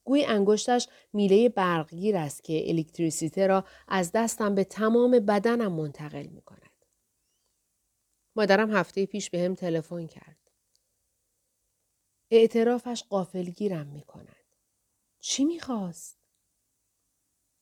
گوی 0.04 0.26
انگشتش 0.26 0.88
میله 1.14 1.50
برقگیر 1.50 2.18
است 2.18 2.44
که 2.44 2.70
الکتریسیته 2.70 3.48
را 3.48 3.64
از 3.88 4.12
دستم 4.12 4.56
به 4.56 4.64
تمام 4.64 5.12
بدنم 5.12 5.72
منتقل 5.72 6.28
می 6.28 6.42
کند. 6.42 6.86
مادرم 8.36 8.72
هفته 8.72 9.06
پیش 9.06 9.30
به 9.30 9.40
هم 9.40 9.56
تلفن 9.56 10.08
کرد. 10.08 10.38
اعترافش 12.32 13.04
قافلگیرم 13.10 13.88
می 13.88 14.02
کند. 14.02 14.47
چی 15.30 15.46
می‌خواست؟ 15.46 16.18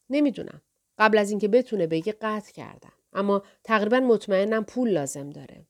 نمی‌دونم. 0.09 0.61
قبل 0.97 1.17
از 1.17 1.29
اینکه 1.29 1.47
بتونه 1.47 1.87
بگه 1.87 2.11
قطع 2.21 2.51
کردم. 2.51 2.93
اما 3.13 3.43
تقریبا 3.63 3.99
مطمئنم 3.99 4.63
پول 4.63 4.89
لازم 4.89 5.29
داره. 5.29 5.67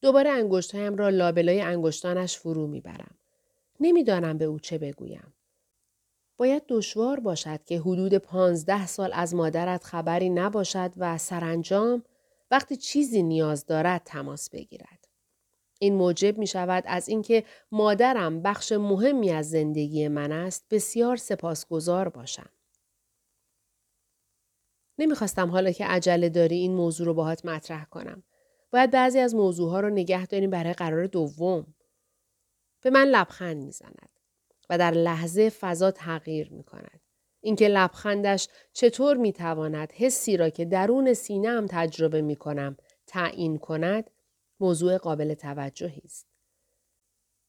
دوباره 0.00 0.30
انگشتهایم 0.30 0.96
را 0.96 1.08
لابلای 1.08 1.60
انگشتانش 1.60 2.38
فرو 2.38 2.66
می‌برم. 2.66 3.14
نمی‌دانم 3.80 4.38
به 4.38 4.44
او 4.44 4.58
چه 4.58 4.78
بگویم. 4.78 5.34
باید 6.36 6.62
دشوار 6.68 7.20
باشد 7.20 7.64
که 7.64 7.78
حدود 7.80 8.18
پانزده 8.18 8.86
سال 8.86 9.10
از 9.12 9.34
مادرت 9.34 9.84
خبری 9.84 10.30
نباشد 10.30 10.92
و 10.96 11.18
سرانجام 11.18 12.04
وقتی 12.50 12.76
چیزی 12.76 13.22
نیاز 13.22 13.66
دارد 13.66 14.02
تماس 14.04 14.50
بگیرد. 14.50 15.08
این 15.82 15.94
موجب 15.94 16.38
می 16.38 16.46
شود 16.46 16.84
از 16.86 17.08
اینکه 17.08 17.44
مادرم 17.72 18.42
بخش 18.42 18.72
مهمی 18.72 19.30
از 19.30 19.50
زندگی 19.50 20.08
من 20.08 20.32
است 20.32 20.66
بسیار 20.70 21.16
سپاسگزار 21.16 22.08
باشم. 22.08 22.50
نمی‌خواستم 24.98 25.50
حالا 25.50 25.70
که 25.70 25.86
عجله 25.86 26.28
داری 26.28 26.56
این 26.56 26.74
موضوع 26.74 27.06
رو 27.06 27.14
باهات 27.14 27.44
مطرح 27.44 27.84
کنم. 27.84 28.22
باید 28.70 28.90
بعضی 28.90 29.18
از 29.18 29.34
موضوعها 29.34 29.80
رو 29.80 29.90
نگه 29.90 30.26
داریم 30.26 30.50
برای 30.50 30.72
قرار 30.72 31.06
دوم. 31.06 31.74
به 32.82 32.90
من 32.90 33.04
لبخند 33.04 33.56
می‌زند 33.56 34.08
و 34.70 34.78
در 34.78 34.90
لحظه 34.90 35.50
فضا 35.50 35.90
تغییر 35.90 36.52
می 36.52 36.62
کند. 36.62 37.00
اینکه 37.40 37.68
لبخندش 37.68 38.48
چطور 38.72 39.16
می 39.16 39.32
تواند 39.32 39.92
حسی 39.92 40.36
را 40.36 40.50
که 40.50 40.64
درون 40.64 41.14
سینه 41.14 41.48
هم 41.48 41.66
تجربه 41.66 42.22
می 42.22 42.36
کنم 42.36 42.76
تعیین 43.06 43.58
کند 43.58 44.10
موضوع 44.62 44.98
قابل 44.98 45.34
توجهی 45.34 46.02
است. 46.04 46.26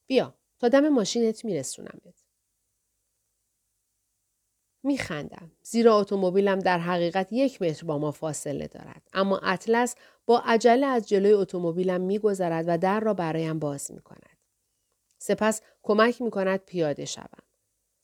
بیا 0.08 0.36
تا 0.60 0.70
دم 0.70 0.90
ماشینت 0.90 1.46
میرسونمت. 1.46 2.24
میخندم. 4.84 5.52
زیرا 5.62 6.00
اتومبیلم 6.00 6.60
در 6.60 6.80
حقیقت 6.80 7.34
یک 7.34 7.62
متر 7.62 7.86
با 7.86 7.98
ما 7.98 8.12
فاصله 8.12 8.68
دارد. 8.68 9.10
اما 9.14 9.40
اطلس 9.40 9.96
با 10.26 10.40
عجله 10.46 10.86
از 10.86 11.10
جلوی 11.10 11.34
اتومبیلم 11.34 12.02
میگذرد 12.02 12.66
و 12.68 12.78
در 12.78 13.00
را 13.00 13.14
برایم 13.14 13.60
باز 13.60 13.92
می‌کند. 13.92 14.38
سپس 15.18 15.62
کمک 15.84 16.22
می‌کند 16.22 16.60
پیاده 16.60 17.06
شوم. 17.06 17.44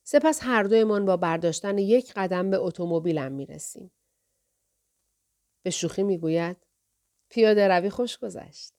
سپس 0.04 0.39
هر 0.44 0.63
دویمان 0.63 1.06
با 1.06 1.18
برداشتن 1.18 1.78
یک 1.78 2.13
قدم 2.13 2.50
به 2.50 2.58
اتومبیلم 2.58 3.32
می‌رسیم. 3.32 3.92
به 5.63 5.70
شوخی 5.70 6.04
می‌گوید 6.04 6.58
پیاده 7.30 7.68
روی 7.68 7.89
خوش 7.89 8.18
گذشت. 8.18 8.79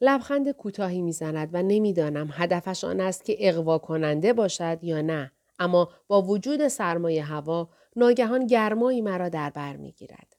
لبخند 0.00 0.50
کوتاهی 0.50 1.02
می‌زند 1.02 1.50
و 1.52 1.62
نمی‌دانم 1.62 2.28
هدفش 2.32 2.84
آن 2.84 3.00
است 3.00 3.24
که 3.24 3.36
اقوا 3.38 3.78
کننده 3.78 4.32
باشد 4.32 4.78
یا 4.82 5.00
نه 5.00 5.32
اما 5.58 5.92
با 6.08 6.22
وجود 6.22 6.68
سرمایه 6.68 7.24
هوا 7.24 7.70
ناگهان 7.96 8.46
گرمایی 8.46 9.00
مرا 9.00 9.28
در 9.28 9.50
بر 9.50 9.76
می‌گیرد 9.76 10.36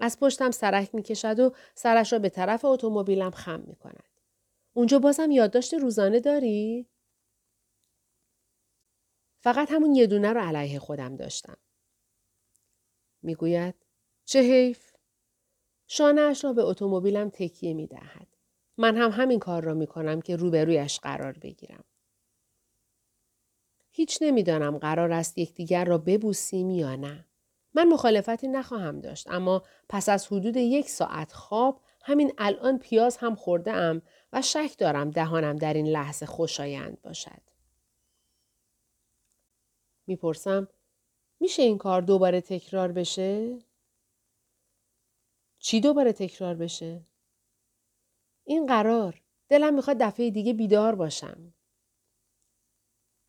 از 0.00 0.20
پشتم 0.20 0.50
سرک 0.50 0.94
می‌کشد 0.94 1.40
و 1.40 1.52
سرش 1.74 2.12
را 2.12 2.18
به 2.18 2.28
طرف 2.28 2.64
اتومبیلم 2.64 3.30
خم 3.30 3.60
می 3.60 3.76
کند. 3.76 4.20
اونجا 4.74 4.98
بازم 4.98 5.30
یادداشت 5.30 5.74
روزانه 5.74 6.20
داری؟ 6.20 6.88
فقط 9.40 9.72
همون 9.72 9.94
یه 9.94 10.06
دونه 10.06 10.32
رو 10.32 10.40
علیه 10.40 10.78
خودم 10.78 11.16
داشتم. 11.16 11.56
می‌گوید 13.22 13.74
چه 14.24 14.40
حیف؟ 14.40 14.92
شانهاش 15.86 16.44
را 16.44 16.52
به 16.52 16.62
اتومبیلم 16.62 17.30
تکیه 17.30 17.74
می 17.74 17.86
دهد. 17.86 18.31
من 18.76 18.96
هم 18.96 19.10
همین 19.10 19.38
کار 19.38 19.64
را 19.64 19.74
می 19.74 19.86
کنم 19.86 20.20
که 20.20 20.36
روبرویش 20.36 21.00
قرار 21.00 21.32
بگیرم. 21.32 21.84
هیچ 23.90 24.18
نمی‌دانم 24.20 24.78
قرار 24.78 25.12
است 25.12 25.38
یکدیگر 25.38 25.84
را 25.84 25.98
ببوسیم 25.98 26.70
یا 26.70 26.96
نه. 26.96 27.26
من 27.74 27.88
مخالفتی 27.88 28.48
نخواهم 28.48 29.00
داشت 29.00 29.30
اما 29.30 29.62
پس 29.88 30.08
از 30.08 30.26
حدود 30.26 30.56
یک 30.56 30.90
ساعت 30.90 31.32
خواب 31.32 31.80
همین 32.02 32.32
الان 32.38 32.78
پیاز 32.78 33.16
هم 33.16 33.34
خورده 33.34 33.72
ام 33.72 34.02
و 34.32 34.42
شک 34.42 34.74
دارم 34.78 35.10
دهانم 35.10 35.56
در 35.56 35.74
این 35.74 35.86
لحظه 35.86 36.26
خوشایند 36.26 37.02
باشد. 37.02 37.40
می‌پرسم 40.06 40.68
میشه 41.40 41.62
این 41.62 41.78
کار 41.78 42.02
دوباره 42.02 42.40
تکرار 42.40 42.92
بشه؟ 42.92 43.58
چی 45.58 45.80
دوباره 45.80 46.12
تکرار 46.12 46.54
بشه؟ 46.54 47.00
این 48.44 48.66
قرار 48.66 49.22
دلم 49.48 49.74
می‌خواد 49.74 49.96
دفعه 50.00 50.30
دیگه 50.30 50.52
بیدار 50.52 50.94
باشم. 50.94 51.54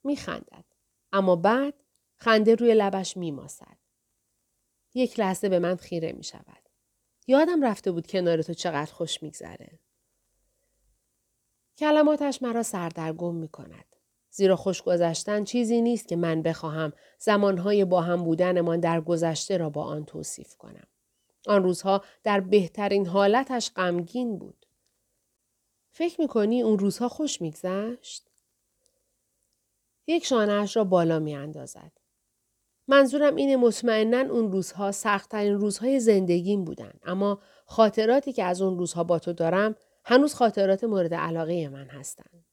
میخندد. 0.03 0.65
اما 1.11 1.35
بعد 1.35 1.73
خنده 2.15 2.55
روی 2.55 2.73
لبش 2.73 3.17
میماسد. 3.17 3.77
یک 4.93 5.19
لحظه 5.19 5.49
به 5.49 5.59
من 5.59 5.75
خیره 5.75 6.11
می 6.11 6.23
شود. 6.23 6.69
یادم 7.27 7.65
رفته 7.65 7.91
بود 7.91 8.07
کنار 8.07 8.41
تو 8.41 8.53
چقدر 8.53 8.91
خوش 8.91 9.23
میگذره. 9.23 9.79
کلماتش 11.77 12.41
مرا 12.41 12.63
سردرگم 12.63 13.35
می 13.35 13.47
کند. 13.47 13.85
زیرا 14.29 14.55
خوش 14.55 14.81
گذشتن 14.81 15.43
چیزی 15.43 15.81
نیست 15.81 16.07
که 16.07 16.15
من 16.15 16.41
بخواهم 16.41 16.93
زمانهای 17.19 17.85
با 17.85 18.01
هم 18.01 18.23
بودنمان 18.23 18.79
در 18.79 19.01
گذشته 19.01 19.57
را 19.57 19.69
با 19.69 19.83
آن 19.83 20.05
توصیف 20.05 20.55
کنم. 20.55 20.87
آن 21.47 21.63
روزها 21.63 22.03
در 22.23 22.39
بهترین 22.39 23.07
حالتش 23.07 23.71
غمگین 23.75 24.37
بود. 24.37 24.62
فکر 25.95 26.21
می‌کنی 26.21 26.61
اون 26.61 26.79
روزها 26.79 27.09
خوش 27.09 27.41
میگذشت؟ 27.41 28.29
یک 30.07 30.25
شانهاش 30.25 30.77
را 30.77 30.83
بالا 30.83 31.19
می 31.19 31.35
اندازد. 31.35 31.91
منظورم 32.87 33.35
اینه 33.35 33.55
مطمئنا 33.55 34.33
اون 34.33 34.51
روزها 34.51 34.91
سختترین 34.91 35.53
روزهای 35.53 35.99
زندگیم 35.99 36.63
بودن 36.63 36.93
اما 37.03 37.41
خاطراتی 37.65 38.33
که 38.33 38.43
از 38.43 38.61
اون 38.61 38.77
روزها 38.77 39.03
با 39.03 39.19
تو 39.19 39.33
دارم 39.33 39.75
هنوز 40.05 40.33
خاطرات 40.33 40.83
مورد 40.83 41.13
علاقه 41.13 41.69
من 41.69 41.87
هستند. 41.87 42.45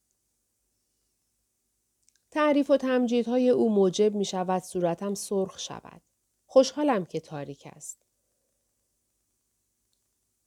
تعریف 2.31 2.71
و 2.71 2.77
تمجیدهای 2.77 3.51
او 3.51 3.75
موجب 3.75 4.15
می 4.15 4.25
شود 4.25 4.63
صورتم 4.63 5.15
سرخ 5.15 5.59
شود. 5.59 6.03
خوشحالم 6.47 7.05
که 7.05 7.21
تاریک 7.21 7.69
است. 7.73 8.07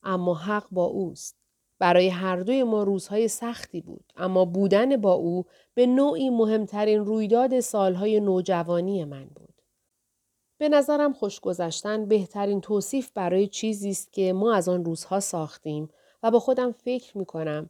اما 0.03 0.35
حق 0.35 0.67
با 0.71 0.83
اوست. 0.83 1.42
برای 1.79 2.09
هر 2.09 2.35
دوی 2.35 2.63
ما 2.63 2.83
روزهای 2.83 3.27
سختی 3.27 3.81
بود 3.81 4.13
اما 4.15 4.45
بودن 4.45 4.97
با 4.97 5.13
او 5.13 5.45
به 5.73 5.85
نوعی 5.85 6.29
مهمترین 6.29 7.05
رویداد 7.05 7.59
سالهای 7.59 8.19
نوجوانی 8.19 9.05
من 9.05 9.25
بود. 9.25 9.61
به 10.57 10.69
نظرم 10.69 11.13
خوش 11.13 11.39
گذشتن 11.39 12.05
بهترین 12.05 12.61
توصیف 12.61 13.11
برای 13.11 13.47
چیزی 13.47 13.89
است 13.89 14.13
که 14.13 14.33
ما 14.33 14.53
از 14.53 14.69
آن 14.69 14.85
روزها 14.85 15.19
ساختیم 15.19 15.89
و 16.23 16.31
با 16.31 16.39
خودم 16.39 16.71
فکر 16.71 17.17
می 17.17 17.25
کنم 17.25 17.69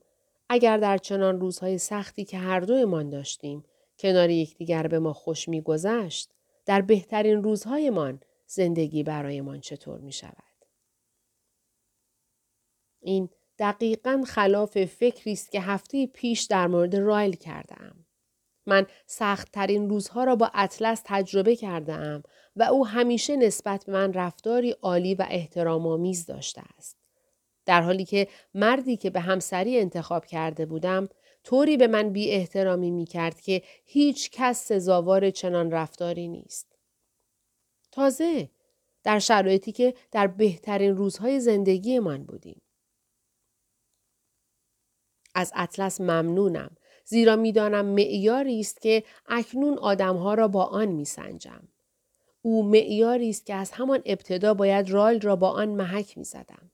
اگر 0.49 0.77
در 0.77 0.97
چنان 0.97 1.39
روزهای 1.39 1.77
سختی 1.77 2.25
که 2.25 2.37
هر 2.37 2.59
دویمان 2.59 3.09
داشتیم 3.09 3.63
کنار 3.99 4.29
یکدیگر 4.29 4.87
به 4.87 4.99
ما 4.99 5.13
خوش 5.13 5.49
میگذشت 5.49 6.29
در 6.65 6.81
بهترین 6.81 7.43
روزهایمان 7.43 8.19
زندگی 8.47 9.03
برایمان 9.03 9.59
چطور 9.59 9.99
می 9.99 10.11
شود. 10.11 10.43
این 13.01 13.29
دقیقا 13.59 14.23
خلاف 14.27 14.85
فکری 14.85 15.31
است 15.31 15.51
که 15.51 15.61
هفته 15.61 16.07
پیش 16.07 16.41
در 16.41 16.67
مورد 16.67 16.95
رایل 16.95 17.35
کردم. 17.35 18.05
من 18.65 18.85
سختترین 19.07 19.89
روزها 19.89 20.23
را 20.23 20.35
با 20.35 20.51
اطلس 20.53 21.01
تجربه 21.05 21.55
کردم 21.55 22.23
و 22.55 22.63
او 22.63 22.87
همیشه 22.87 23.35
نسبت 23.35 23.85
به 23.85 23.91
من 23.91 24.13
رفتاری 24.13 24.71
عالی 24.71 25.15
و 25.15 25.25
احترام 25.29 25.87
آمیز 25.87 26.25
داشته 26.25 26.61
است. 26.77 26.97
در 27.65 27.81
حالی 27.81 28.05
که 28.05 28.27
مردی 28.53 28.97
که 28.97 29.09
به 29.09 29.19
همسری 29.19 29.79
انتخاب 29.79 30.25
کرده 30.25 30.65
بودم 30.65 31.09
طوری 31.43 31.77
به 31.77 31.87
من 31.87 32.09
بی 32.09 32.31
احترامی 32.31 32.91
می 32.91 33.05
کرد 33.05 33.41
که 33.41 33.61
هیچ 33.85 34.29
کس 34.31 34.65
سزاوار 34.65 35.29
چنان 35.29 35.71
رفتاری 35.71 36.27
نیست. 36.27 36.75
تازه 37.91 38.49
در 39.03 39.19
شرایطی 39.19 39.71
که 39.71 39.93
در 40.11 40.27
بهترین 40.27 40.97
روزهای 40.97 41.39
زندگی 41.39 41.99
من 41.99 42.23
بودیم. 42.23 42.61
از 45.33 45.51
اطلس 45.55 46.01
ممنونم 46.01 46.77
زیرا 47.05 47.35
می‌دانم 47.35 47.85
معیاری 47.85 48.59
است 48.59 48.81
که 48.81 49.03
اکنون 49.25 49.77
آدمها 49.77 50.33
را 50.33 50.47
با 50.47 50.63
آن 50.63 50.87
میسنجم. 50.87 51.67
او 52.41 52.63
معیاری 52.63 53.29
است 53.29 53.45
که 53.45 53.55
از 53.55 53.71
همان 53.71 54.01
ابتدا 54.05 54.53
باید 54.53 54.89
رال 54.89 55.21
را 55.21 55.35
با 55.35 55.49
آن 55.49 55.69
محک 55.69 56.17
می‌زدم. 56.17 56.71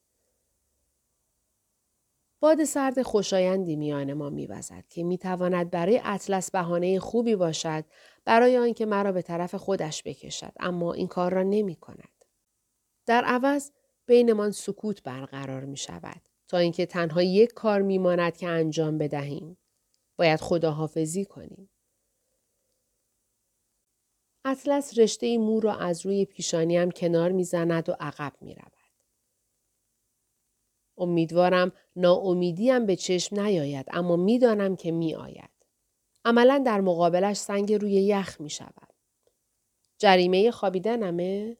باد 2.39 2.63
سرد 2.63 3.01
خوشایندی 3.01 3.75
میان 3.75 4.13
ما 4.13 4.29
میوزد 4.29 4.83
که 4.89 5.03
می‌تواند 5.03 5.71
برای 5.71 6.01
اطلس 6.03 6.51
بهانه 6.51 6.99
خوبی 6.99 7.35
باشد 7.35 7.85
برای 8.25 8.57
آنکه 8.57 8.85
مرا 8.85 9.11
به 9.11 9.21
طرف 9.21 9.55
خودش 9.55 10.03
بکشد 10.03 10.53
اما 10.59 10.93
این 10.93 11.07
کار 11.07 11.33
را 11.33 11.43
نمی 11.43 11.75
کند. 11.75 12.25
در 13.05 13.23
عوض 13.25 13.71
بینمان 14.05 14.51
سکوت 14.51 15.03
برقرار 15.03 15.65
می 15.65 15.77
شود 15.77 16.21
تا 16.49 16.57
اینکه 16.57 16.85
تنها 16.85 17.21
یک 17.23 17.53
کار 17.53 17.81
میماند 17.81 18.37
که 18.37 18.47
انجام 18.47 18.97
بدهیم. 18.97 19.57
باید 20.17 20.39
خداحافظی 20.39 21.25
کنیم. 21.25 21.69
اطلس 24.45 24.99
رشته 24.99 25.37
مو 25.37 25.59
را 25.59 25.75
از 25.75 26.05
روی 26.05 26.25
پیشانیم 26.25 26.91
کنار 26.91 27.31
می‌زند 27.31 27.89
و 27.89 27.95
عقب 27.99 28.33
می 28.41 28.55
رود. 28.55 28.71
امیدوارم 30.97 31.71
ناامیدیم 31.95 32.85
به 32.85 32.95
چشم 32.95 33.39
نیاید 33.39 33.85
اما 33.91 34.15
می‌دانم 34.15 34.75
که 34.75 34.91
می 34.91 35.15
آید. 35.15 35.49
عملا 36.25 36.63
در 36.65 36.81
مقابلش 36.81 37.37
سنگ 37.37 37.73
روی 37.73 37.93
یخ 37.93 38.41
می 38.41 38.49
شود. 38.49 38.93
جریمه 39.97 40.51
خوابیدنمه؟ 40.51 41.57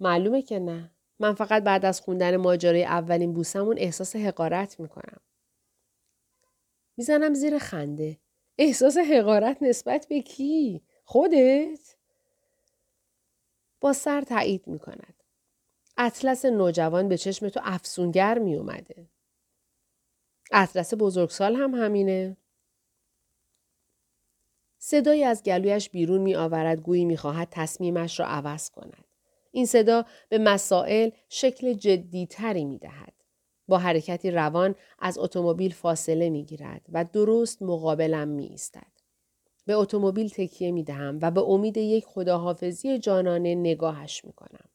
معلومه 0.00 0.42
که 0.42 0.58
نه. 0.58 0.97
من 1.18 1.34
فقط 1.34 1.62
بعد 1.62 1.84
از 1.84 2.00
خوندن 2.00 2.36
ماجرای 2.36 2.84
اولین 2.84 3.32
بوسمون 3.32 3.78
احساس 3.78 4.16
حقارت 4.16 4.80
می 4.80 4.88
کنم. 4.88 5.20
می‌زنم 6.96 7.34
زیر 7.34 7.58
خنده. 7.58 8.18
احساس 8.58 8.96
حقارت 8.96 9.62
نسبت 9.62 10.06
به 10.08 10.22
کی؟ 10.22 10.82
خودت؟ 11.04 11.96
با 13.80 13.92
سر 13.92 14.20
تایید 14.20 14.66
می 14.66 14.78
کند. 14.78 15.14
اطلس 15.96 16.44
نوجوان 16.44 17.08
به 17.08 17.18
چشم 17.18 17.48
تو 17.48 17.60
افسونگر 17.62 18.38
می 18.38 18.56
اومده. 18.56 19.08
اطلس 20.52 20.94
بزرگسال 20.98 21.56
هم 21.56 21.74
همینه. 21.74 22.36
صدایی 24.78 25.24
از 25.24 25.42
گلویش 25.42 25.90
بیرون 25.90 26.20
می 26.20 26.34
آورد 26.34 26.80
گویی 26.80 27.04
می 27.04 27.16
خواهد 27.16 27.48
تصمیمش 27.50 28.20
را 28.20 28.26
عوض 28.26 28.70
کند. 28.70 29.07
این 29.50 29.66
صدا 29.66 30.04
به 30.28 30.38
مسائل 30.38 31.10
شکل 31.28 31.72
جدیتری 31.72 32.64
می 32.64 32.78
دهد. 32.78 33.12
با 33.68 33.78
حرکتی 33.78 34.30
روان 34.30 34.74
از 34.98 35.18
اتومبیل 35.18 35.74
فاصله 35.74 36.30
می 36.30 36.44
گیرد 36.44 36.86
و 36.92 37.04
درست 37.04 37.62
مقابلم 37.62 38.28
می 38.28 38.46
ایستد. 38.46 38.92
به 39.66 39.74
اتومبیل 39.74 40.28
تکیه 40.28 40.72
می 40.72 40.84
دهم 40.84 41.18
و 41.22 41.30
به 41.30 41.40
امید 41.40 41.76
یک 41.76 42.04
خداحافظی 42.04 42.98
جانانه 42.98 43.54
نگاهش 43.54 44.24
می 44.24 44.32
کنم. 44.32 44.68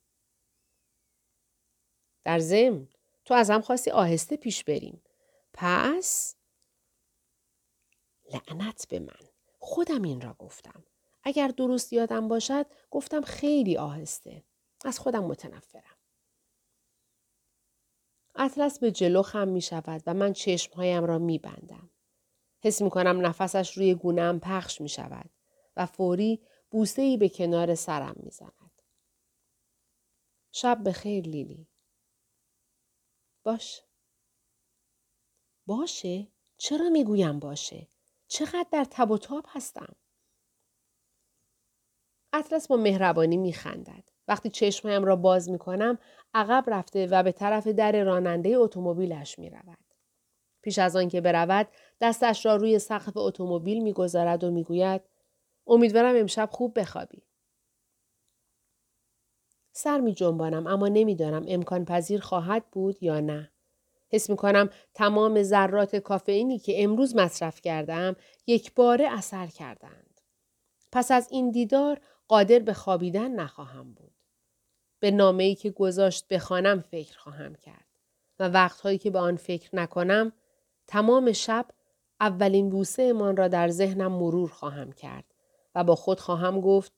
در 2.24 2.38
ضمن 2.38 2.88
تو 3.24 3.34
از 3.34 3.50
هم 3.50 3.60
خواستی 3.60 3.90
آهسته 3.90 4.36
پیش 4.36 4.64
بریم. 4.64 5.02
پس 5.52 6.36
لعنت 8.32 8.86
به 8.88 8.98
من. 8.98 9.28
خودم 9.58 10.02
این 10.02 10.20
را 10.20 10.36
گفتم. 10.38 10.84
اگر 11.22 11.48
درست 11.48 11.92
یادم 11.92 12.28
باشد 12.28 12.66
گفتم 12.90 13.20
خیلی 13.20 13.76
آهسته. 13.76 14.42
از 14.84 14.98
خودم 14.98 15.24
متنفرم. 15.24 15.96
اطلس 18.34 18.78
به 18.78 18.90
جلو 18.90 19.22
خم 19.22 19.48
می 19.48 19.60
شود 19.60 20.02
و 20.06 20.14
من 20.14 20.32
چشمهایم 20.32 21.04
را 21.04 21.18
می 21.18 21.38
بندم. 21.38 21.90
حس 22.60 22.82
می 22.82 22.90
کنم 22.90 23.26
نفسش 23.26 23.78
روی 23.78 23.94
گونم 23.94 24.40
پخش 24.40 24.80
می 24.80 24.88
شود 24.88 25.30
و 25.76 25.86
فوری 25.86 26.46
بوسه 26.70 27.02
ای 27.02 27.16
به 27.16 27.28
کنار 27.28 27.74
سرم 27.74 28.16
می 28.16 28.30
زند. 28.30 28.82
شب 30.52 30.80
به 30.84 30.92
خیر 30.92 31.24
لیلی. 31.24 31.68
باش. 33.42 33.82
باشه؟ 35.66 36.28
چرا 36.56 36.88
می‌گویم 36.88 37.38
باشه؟ 37.38 37.88
چقدر 38.26 38.66
در 38.72 38.86
تب 38.90 39.10
و 39.10 39.18
تاب 39.18 39.46
هستم؟ 39.48 39.96
اطلس 42.32 42.68
با 42.68 42.76
مهربانی 42.76 43.36
میخندد. 43.36 44.13
وقتی 44.28 44.50
چشمهایم 44.50 45.04
را 45.04 45.16
باز 45.16 45.50
می 45.50 45.58
کنم 45.58 45.98
عقب 46.34 46.64
رفته 46.66 47.06
و 47.06 47.22
به 47.22 47.32
طرف 47.32 47.66
در 47.66 48.04
راننده 48.04 48.50
اتومبیلش 48.56 49.38
می 49.38 49.50
رود. 49.50 49.78
پیش 50.62 50.78
از 50.78 50.96
آن 50.96 51.08
که 51.08 51.20
برود 51.20 51.68
دستش 52.00 52.46
را 52.46 52.56
روی 52.56 52.78
سقف 52.78 53.16
اتومبیل 53.16 53.82
می‌گذارد 53.82 54.44
و 54.44 54.50
می‌گوید 54.50 55.00
امیدوارم 55.66 56.16
امشب 56.16 56.48
خوب 56.52 56.80
بخوابی. 56.80 57.22
سر 59.72 60.00
می 60.00 60.14
جنبانم 60.14 60.66
اما 60.66 60.88
نمی‌دانم 60.88 61.44
امکان 61.48 61.84
پذیر 61.84 62.20
خواهد 62.20 62.64
بود 62.72 63.02
یا 63.02 63.20
نه. 63.20 63.50
حس 64.08 64.30
می 64.30 64.36
کنم 64.36 64.70
تمام 64.94 65.42
ذرات 65.42 65.96
کافئینی 65.96 66.58
که 66.58 66.84
امروز 66.84 67.16
مصرف 67.16 67.60
کردم 67.60 68.16
یک 68.46 68.74
باره 68.74 69.08
اثر 69.10 69.46
کردند. 69.46 70.20
پس 70.92 71.10
از 71.10 71.28
این 71.30 71.50
دیدار 71.50 72.00
قادر 72.28 72.58
به 72.58 72.72
خوابیدن 72.72 73.30
نخواهم 73.30 73.94
بود. 73.94 74.13
به 75.04 75.10
نامه 75.10 75.44
ای 75.44 75.54
که 75.54 75.70
گذاشت 75.70 76.28
بخوانم 76.28 76.80
فکر 76.80 77.18
خواهم 77.18 77.54
کرد 77.54 77.86
و 78.38 78.48
وقتهایی 78.48 78.98
که 78.98 79.10
به 79.10 79.18
آن 79.18 79.36
فکر 79.36 79.76
نکنم 79.76 80.32
تمام 80.86 81.32
شب 81.32 81.66
اولین 82.20 82.70
بوسه 82.70 83.12
من 83.12 83.36
را 83.36 83.48
در 83.48 83.68
ذهنم 83.68 84.12
مرور 84.12 84.50
خواهم 84.50 84.92
کرد 84.92 85.24
و 85.74 85.84
با 85.84 85.94
خود 85.94 86.20
خواهم 86.20 86.60
گفت 86.60 86.92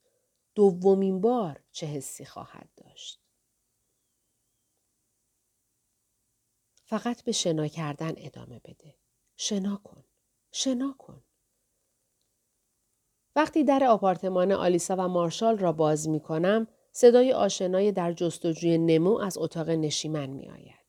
دومین 0.55 1.21
بار 1.21 1.61
چه 1.73 1.87
حسی 1.87 2.25
خواهد 2.25 2.69
داشت. 2.77 3.21
فقط 6.85 7.25
به 7.25 7.33
شنا 7.33 7.69
کردن 7.69 8.13
ادامه 8.17 8.61
بده. 8.65 8.95
شنا 9.37 9.81
کن. 9.85 10.05
شنا 10.53 10.95
کن. 10.99 11.23
وقتی 13.37 13.65
در 13.65 13.85
آپارتمان 13.85 14.53
آلیسا 14.53 14.97
و 14.97 15.09
مارشال 15.09 15.59
را 15.59 15.73
باز 15.73 16.09
می 16.09 16.21
کنم 16.21 16.69
صدای 16.99 17.33
آشنای 17.33 17.93
در 17.93 18.13
جستجوی 18.13 18.79
نمو 18.79 19.19
از 19.19 19.39
اتاق 19.39 19.71
نشیمن 19.71 20.27
می 20.31 20.49
آید. 20.49 20.86